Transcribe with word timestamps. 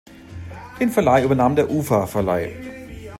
Den 0.79 0.89
Verleih 0.89 1.23
übernahm 1.23 1.55
der 1.55 1.69
UfA-Verleih. 1.69 3.05